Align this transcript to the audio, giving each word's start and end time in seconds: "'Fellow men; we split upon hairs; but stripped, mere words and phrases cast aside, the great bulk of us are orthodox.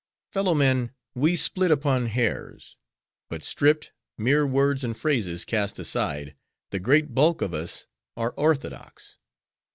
"'Fellow 0.31 0.55
men; 0.55 0.89
we 1.13 1.35
split 1.35 1.69
upon 1.69 2.07
hairs; 2.07 2.75
but 3.29 3.43
stripped, 3.43 3.91
mere 4.17 4.47
words 4.47 4.83
and 4.83 4.97
phrases 4.97 5.45
cast 5.45 5.77
aside, 5.77 6.33
the 6.71 6.79
great 6.79 7.13
bulk 7.13 7.39
of 7.43 7.53
us 7.53 7.85
are 8.17 8.31
orthodox. 8.31 9.19